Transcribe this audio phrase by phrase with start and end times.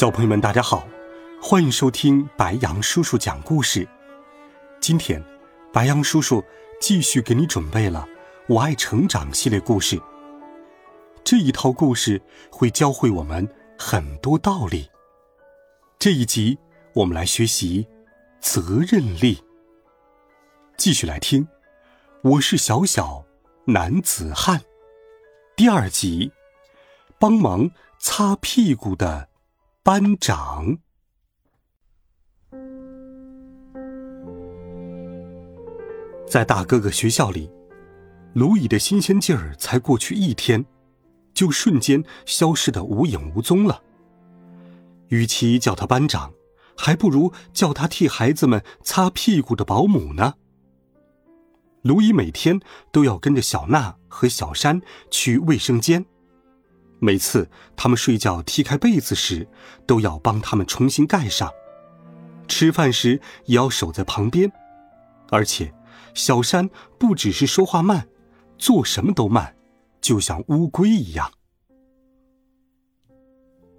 [0.00, 0.88] 小朋友们，大家好，
[1.42, 3.86] 欢迎收听白羊叔叔讲故事。
[4.80, 5.22] 今天，
[5.74, 6.42] 白羊叔叔
[6.80, 8.08] 继续给你准备了
[8.48, 10.00] 《我爱成长》系列故事。
[11.22, 12.18] 这一套故事
[12.50, 13.46] 会教会我们
[13.78, 14.88] 很多道理。
[15.98, 16.58] 这一集，
[16.94, 17.86] 我们来学习
[18.40, 19.38] 责任力。
[20.78, 21.46] 继续来听，
[22.22, 23.22] 我是小小
[23.66, 24.62] 男子汉
[25.54, 26.32] 第二集，
[27.18, 29.28] 帮忙擦屁股的。
[29.90, 30.78] 班长，
[36.28, 37.50] 在大哥哥学校里，
[38.34, 40.64] 卢乙的新鲜劲儿才过去一天，
[41.34, 43.82] 就瞬间消失的无影无踪了。
[45.08, 46.32] 与其叫他班长，
[46.76, 50.34] 还不如叫他替孩子们擦屁股的保姆呢。
[51.82, 52.60] 卢乙每天
[52.92, 54.80] 都要跟着小娜和小山
[55.10, 56.06] 去卫生间。
[57.00, 59.48] 每次他们睡觉踢开被子时，
[59.86, 61.48] 都要帮他们重新盖上；
[62.46, 64.52] 吃饭时也要守在旁边。
[65.30, 65.72] 而且，
[66.12, 68.06] 小山不只是说话慢，
[68.58, 69.56] 做什么都慢，
[70.00, 71.32] 就像乌龟一样。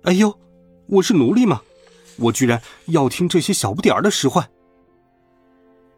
[0.03, 0.39] 哎呦，
[0.87, 1.61] 我是奴隶吗？
[2.17, 4.49] 我居然要听这些小不点儿的使唤！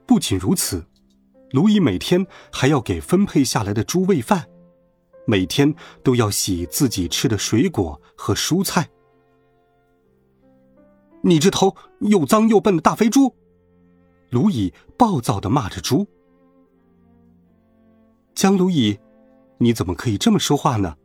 [0.05, 0.85] 不仅如此，
[1.51, 4.47] 卢乙每天还要给分配下来的猪喂饭。
[5.25, 8.89] 每天都要洗自己吃的水果和蔬菜。
[11.21, 13.33] 你这头又脏又笨的大肥猪！
[14.29, 16.05] 卢乙暴躁的骂着猪。
[18.35, 19.00] 江卢乙，
[19.59, 20.97] 你怎么可以这么说话呢？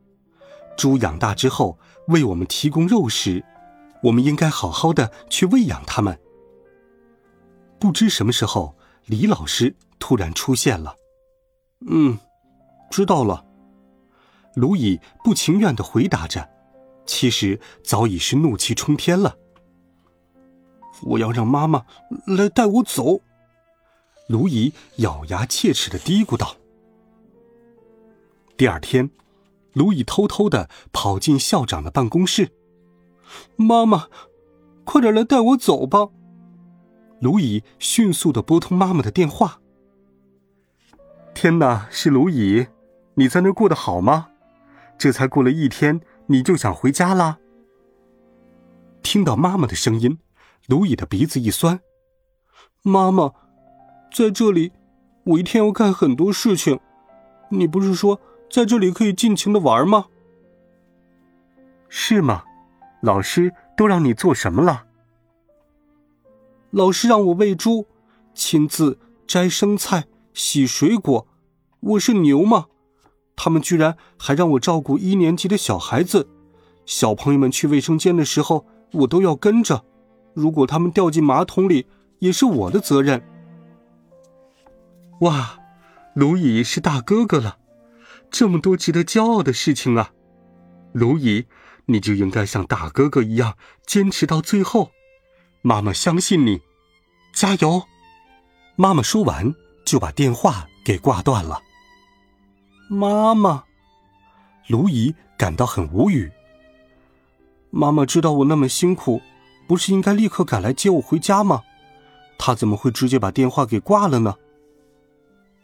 [0.76, 1.78] 猪养大之后
[2.08, 3.44] 为我们提供肉食，
[4.02, 6.18] 我们应该好好的去喂养它们。
[7.78, 10.96] 不知什么时候，李老师突然出现了。
[11.86, 12.18] 嗯，
[12.90, 13.44] 知道了。
[14.58, 16.50] 卢乙不情愿的回答着，
[17.06, 19.36] 其实早已是怒气冲天了。
[21.02, 21.86] 我要让妈妈
[22.26, 23.20] 来带我走。
[24.26, 26.56] 卢乙咬牙切齿的嘀咕道。
[28.56, 29.10] 第二天，
[29.74, 32.50] 卢乙偷偷的跑进校长的办公室。
[33.54, 34.08] 妈妈，
[34.84, 36.08] 快点来带我走吧。
[37.20, 39.60] 卢乙迅速的拨通妈妈的电话。
[41.32, 42.66] 天哪，是卢乙，
[43.14, 44.30] 你在那过得好吗？
[44.98, 47.38] 这才过了一天，你就想回家啦？
[49.02, 50.18] 听到妈妈的声音，
[50.66, 51.80] 卢乙的鼻子一酸。
[52.82, 53.32] 妈妈，
[54.12, 54.72] 在这里，
[55.24, 56.80] 我一天要干很多事情。
[57.50, 58.20] 你不是说
[58.50, 60.06] 在这里可以尽情的玩吗？
[61.88, 62.42] 是吗？
[63.00, 64.84] 老师都让你做什么了？
[66.70, 67.86] 老师让我喂猪，
[68.34, 71.26] 亲自摘生菜、洗水果。
[71.80, 72.66] 我是牛吗？
[73.40, 76.28] 他们居然还让我照顾一年级的小孩子，
[76.84, 79.84] 小朋友们去卫生间的时候，我都要跟着。
[80.34, 81.86] 如果他们掉进马桶里，
[82.18, 83.22] 也是我的责任。
[85.20, 85.56] 哇，
[86.14, 87.58] 卢乙是大哥哥了，
[88.28, 90.10] 这么多值得骄傲的事情啊！
[90.92, 91.46] 卢乙，
[91.86, 93.56] 你就应该像大哥哥一样
[93.86, 94.90] 坚持到最后。
[95.62, 96.60] 妈妈相信你，
[97.32, 97.84] 加油！
[98.74, 101.62] 妈妈说完就把电话给挂断了。
[102.90, 103.64] 妈妈，
[104.66, 106.32] 卢姨感到很无语。
[107.68, 109.20] 妈妈知道我那么辛苦，
[109.66, 111.62] 不是应该立刻赶来接我回家吗？
[112.38, 114.36] 她怎么会直接把电话给挂了呢？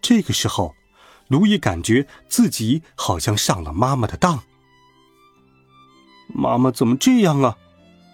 [0.03, 0.75] 这个时候，
[1.29, 4.43] 卢姨感觉自己好像上了妈妈的当。
[6.29, 7.57] 妈妈怎么这样啊？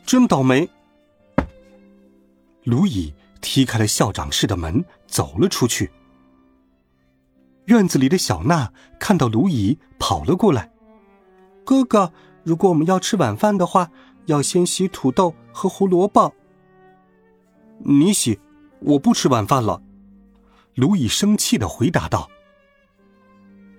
[0.07, 0.71] 真倒霉！
[2.63, 5.91] 卢乙踢开了校长室的门，走了出去。
[7.71, 10.73] 院子里的小娜看到卢乙跑了过来，
[11.65, 12.13] 哥哥，
[12.43, 13.93] 如果我们要吃晚饭的话，
[14.27, 16.35] 要先洗土豆和胡萝卜。
[17.79, 18.41] 你洗，
[18.81, 19.81] 我不吃晚饭了。
[20.75, 22.29] 卢乙生气的回答道。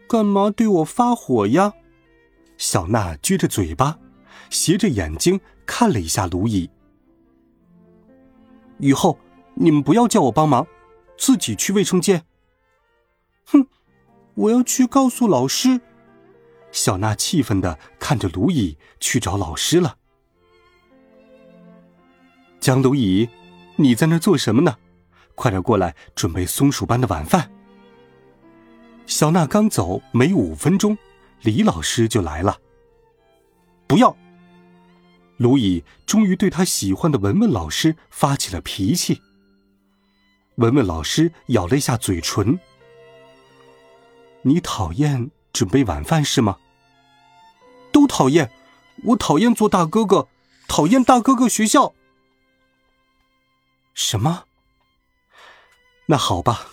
[0.07, 1.73] 干嘛对我发火呀？
[2.57, 3.99] 小娜撅着嘴巴，
[4.49, 6.69] 斜着眼睛看了一下卢乙。
[8.77, 9.19] 以后
[9.55, 10.65] 你们不要叫我帮忙，
[11.17, 12.23] 自己去卫生间。
[13.47, 13.67] 哼。
[14.41, 15.79] 我要去告诉老师。
[16.71, 19.97] 小娜气愤的看着卢乙去找老师了。
[22.59, 23.29] 江卢乙，
[23.75, 24.75] 你在那做什么呢？
[25.35, 27.51] 快点过来准备松鼠班的晚饭。
[29.05, 30.97] 小娜刚走没五分钟，
[31.41, 32.57] 李老师就来了。
[33.85, 34.15] 不要！
[35.38, 39.21] 卢乙终于对他喜欢的文文老师发起了脾气。
[40.55, 42.59] 文文老师咬了一下嘴唇
[44.43, 46.57] ：“你讨厌准备晚饭是吗
[47.91, 48.51] ？”“都讨厌，
[49.03, 50.27] 我讨厌做大哥哥，
[50.67, 51.93] 讨厌大哥哥学校。
[53.93, 54.45] ”“什么？”
[56.07, 56.67] 那好吧，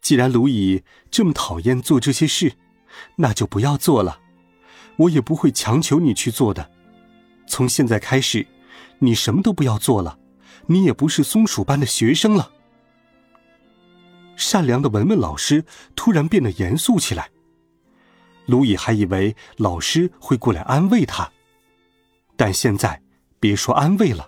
[0.00, 2.56] 既然卢乙这么讨厌做这些事，
[3.16, 4.20] 那就不要做了。
[4.96, 6.70] 我也不会强求你去做的。
[7.46, 8.46] 从现在开始，
[8.98, 10.18] 你什么都不要做了，
[10.66, 12.50] 你也不是松鼠班的学生了。
[14.38, 15.64] 善良的文文老师
[15.94, 17.28] 突然变得严肃起来。
[18.46, 21.30] 卢乙还以为老师会过来安慰他，
[22.36, 23.02] 但现在
[23.38, 24.26] 别说安慰了。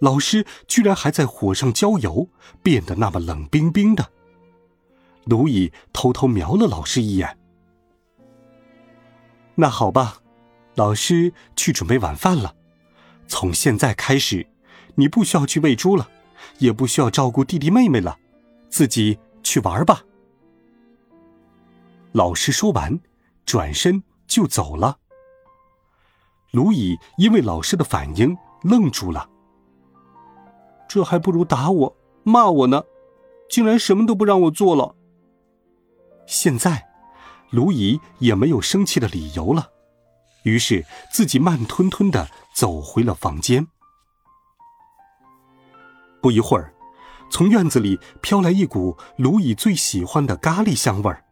[0.00, 2.28] 老师居然还在火上浇油，
[2.62, 4.12] 变得那么冷冰冰的。
[5.24, 7.36] 卢乙偷偷瞄了老师一眼。
[9.56, 10.18] 那好吧，
[10.76, 12.54] 老师去准备晚饭了。
[13.26, 14.46] 从现在开始，
[14.94, 16.08] 你不需要去喂猪了，
[16.58, 18.18] 也不需要照顾弟弟妹妹了，
[18.68, 19.18] 自己
[19.48, 20.02] 去玩吧。
[22.12, 23.00] 老师说完，
[23.46, 24.98] 转身就走了。
[26.50, 29.26] 卢乙因为老师的反应愣住了。
[30.86, 32.84] 这还不如打我、骂我呢，
[33.48, 34.94] 竟然什么都不让我做了。
[36.26, 36.86] 现在，
[37.48, 39.70] 卢姨也没有生气的理由了，
[40.42, 43.66] 于是自己慢吞吞的走回了房间。
[46.20, 46.74] 不一会儿，
[47.30, 51.24] 从院子里飘来一股卢乙最喜欢的咖喱香味儿，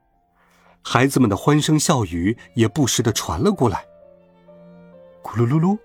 [0.83, 3.85] 孩子们的欢声笑语也不时的传了过来。
[5.23, 5.79] 咕噜噜噜，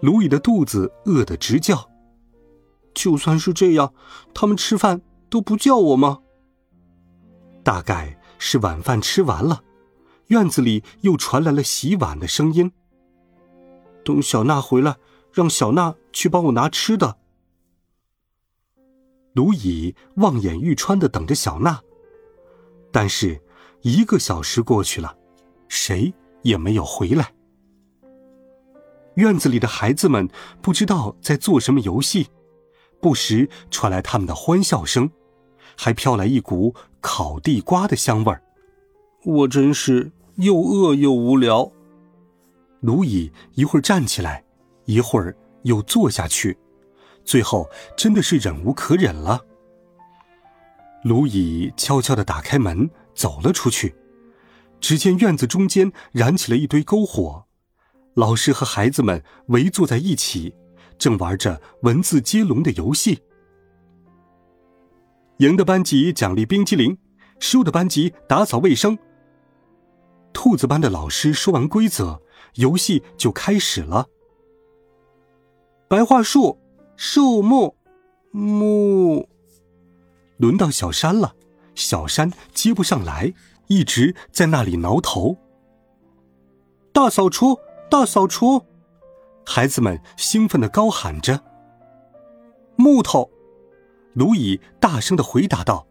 [0.00, 1.88] 卢乙的肚子饿得直叫。
[2.92, 3.94] 就算是这样，
[4.34, 6.18] 他们吃饭都不叫我吗？
[7.62, 9.62] 大概是晚饭吃完了，
[10.26, 12.72] 院子里又传来了洗碗的声音。
[14.04, 14.96] 等小娜回来，
[15.32, 17.16] 让小娜去帮我拿吃的。
[19.34, 21.80] 卢乙望眼欲穿的等着小娜，
[22.90, 23.40] 但是
[23.82, 25.16] 一个小时过去了，
[25.68, 27.32] 谁也没有回来。
[29.14, 30.28] 院子里的孩子们
[30.62, 32.28] 不知道在做什么游戏。
[33.00, 35.08] 不时传来他们的欢笑声，
[35.76, 38.42] 还飘来一股烤地瓜的香味儿。
[39.24, 41.70] 我真是又饿又无聊。
[42.80, 44.44] 卢乙一会儿站起来，
[44.84, 46.58] 一会儿又坐下去，
[47.28, 49.44] 最后真的是忍无可忍了。
[51.02, 53.94] 卢乙悄悄的打开门，走了出去。
[54.80, 57.44] 只见院子中间燃起了一堆篝火，
[58.14, 60.54] 老师和孩子们围坐在一起。
[60.98, 63.20] 正玩着文字接龙的游戏，
[65.36, 66.96] 赢的班级奖励冰激凌，
[67.38, 68.98] 输的班级打扫卫生。
[70.32, 72.20] 兔子班的老师说完规则，
[72.54, 74.06] 游戏就开始了。
[75.86, 76.58] 白桦树，
[77.00, 77.76] 树木，
[78.32, 79.28] 木。
[80.38, 81.36] 轮到小山了，
[81.76, 83.32] 小山接不上来，
[83.68, 85.36] 一直在那里挠头。
[86.92, 87.56] 大扫除，
[87.88, 88.60] 大扫除。
[89.46, 91.40] 孩子们兴奋的高喊着
[92.74, 93.30] ：“木头！”
[94.14, 95.86] 卢乙大声的回答道。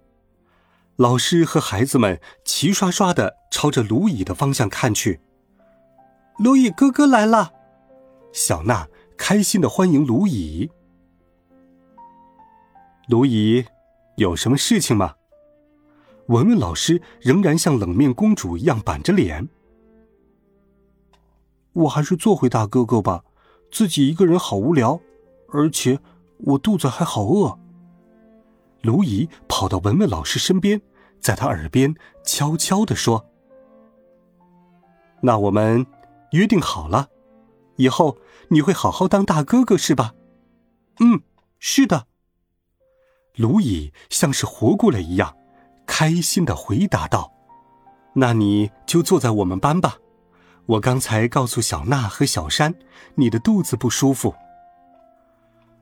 [0.98, 5.22] 老师和孩子们齐刷刷的朝着卢乙的方向看去。
[6.38, 7.54] 卢乙哥哥来了，
[8.34, 10.70] 小娜开心的欢迎卢乙。
[13.08, 13.66] 卢姨，
[14.18, 15.16] 有什么事情吗？
[16.28, 19.48] 文文老师仍然像冷面公主一样板着脸。
[21.72, 23.24] 我还是做回大哥哥吧。
[23.72, 25.00] 自己一个人好无聊，
[25.54, 26.00] 而且
[26.40, 27.58] 我肚子还好饿。
[28.82, 30.82] 卢怡跑到文文老师身边，
[31.22, 31.96] 在他耳边
[32.26, 33.26] 悄悄地说
[35.24, 35.86] ：“那我们
[36.32, 37.08] 约定好了，
[37.78, 38.18] 以后
[38.50, 40.14] 你会好好当大哥哥，是吧
[41.00, 41.22] ？”“嗯，
[41.58, 42.08] 是的。”
[43.38, 45.36] 卢乙像是活过来一样，
[45.86, 47.32] 开心的回答道
[48.14, 49.98] ：“那你就坐在我们班吧。”
[50.68, 52.76] 我刚才告诉小娜和小山，
[53.16, 54.36] 你的肚子不舒服。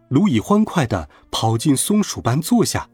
[0.10, 2.88] 卢乙欢快的跑进松鼠班坐下，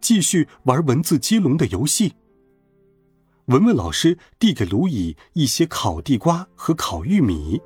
[0.00, 2.14] 继续玩文字接龙的游戏。
[3.46, 7.60] 文文老师递给卢乙一些烤地瓜和烤玉米，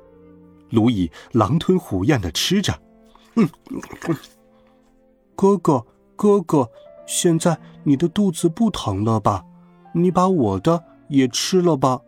[0.71, 2.81] 卢乙狼吞虎咽的吃着。
[3.35, 3.49] 嗯，
[5.37, 5.85] 哥哥，
[6.19, 6.69] 哥哥，
[7.05, 9.45] 现在你的肚子不疼了吧？
[9.93, 12.01] 你把我的也吃了吧。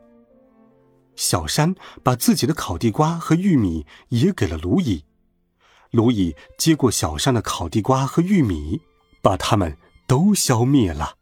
[1.15, 5.05] 小山把自己的烤地瓜和玉米也给了卢乙，
[5.91, 8.81] 卢蚁接过小山的烤地瓜和玉米，
[9.21, 9.77] 把它们
[10.07, 11.13] 都消灭了。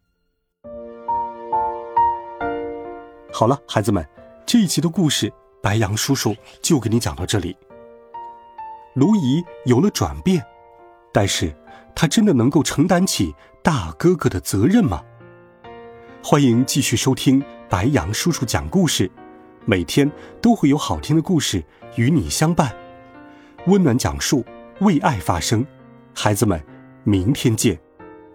[3.31, 4.03] 好了，孩子们，
[4.48, 5.31] 这一集的故事，
[5.62, 7.55] 白羊叔叔就给你讲到这里。
[8.96, 10.43] 卢蚁有了转变，
[11.13, 11.55] 但是
[11.96, 15.03] 他真的能够承担起大哥哥的责任吗？
[16.24, 19.10] 欢迎继续收听白杨叔叔讲故事，
[19.65, 21.63] 每天都会有好听的故事
[21.96, 22.75] 与你相伴，
[23.67, 24.46] 温暖讲述。
[24.79, 25.65] 为爱发声，
[26.15, 26.63] 孩子们，
[27.03, 27.77] 明天见，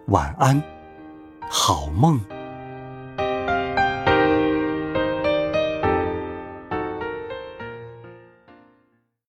[0.09, 0.61] 晚安，
[1.49, 2.21] 好梦。